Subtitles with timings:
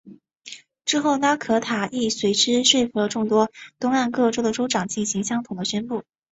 [0.83, 6.03] 之后拉可塔亦随之说服了众多东岸各州的州长进行相同的宣布。